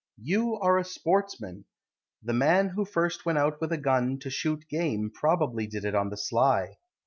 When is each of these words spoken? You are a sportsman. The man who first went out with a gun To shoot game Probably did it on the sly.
You 0.23 0.55
are 0.55 0.79
a 0.79 0.83
sportsman. 0.83 1.65
The 2.23 2.33
man 2.33 2.69
who 2.69 2.85
first 2.85 3.23
went 3.23 3.37
out 3.37 3.61
with 3.61 3.71
a 3.71 3.77
gun 3.77 4.17
To 4.21 4.31
shoot 4.31 4.67
game 4.67 5.11
Probably 5.13 5.67
did 5.67 5.85
it 5.85 5.93
on 5.93 6.09
the 6.09 6.17
sly. 6.17 6.79